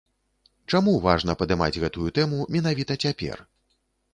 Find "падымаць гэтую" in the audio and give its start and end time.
1.41-2.09